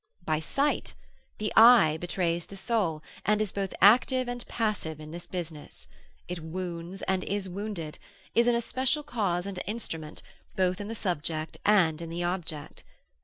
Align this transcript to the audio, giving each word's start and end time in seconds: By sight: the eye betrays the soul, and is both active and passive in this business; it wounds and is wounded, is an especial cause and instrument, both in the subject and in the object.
By 0.25 0.39
sight: 0.39 0.95
the 1.37 1.53
eye 1.55 1.95
betrays 1.97 2.47
the 2.47 2.55
soul, 2.55 3.03
and 3.23 3.39
is 3.39 3.51
both 3.51 3.71
active 3.81 4.27
and 4.27 4.43
passive 4.47 4.99
in 4.99 5.11
this 5.11 5.27
business; 5.27 5.87
it 6.27 6.39
wounds 6.39 7.03
and 7.03 7.23
is 7.23 7.47
wounded, 7.47 7.99
is 8.33 8.47
an 8.47 8.55
especial 8.55 9.03
cause 9.03 9.45
and 9.45 9.59
instrument, 9.67 10.23
both 10.55 10.81
in 10.81 10.87
the 10.87 10.95
subject 10.95 11.59
and 11.65 12.01
in 12.01 12.09
the 12.09 12.23
object. 12.23 12.83